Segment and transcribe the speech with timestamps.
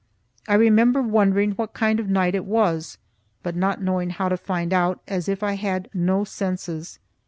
[0.47, 2.97] I remember wondering what kind of a night it was,
[3.43, 6.97] but not knowing how to find out, as if I had no senses.